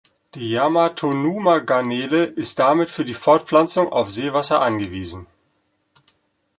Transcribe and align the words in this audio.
Die 0.33 0.49
Yamatonuma-Garnele 0.49 2.23
ist 2.23 2.57
damit 2.57 2.89
für 2.89 3.05
die 3.05 3.13
Fortpflanzung 3.13 3.89
auf 3.91 4.09
Seewasser 4.09 4.59
angewiesen. 4.59 5.27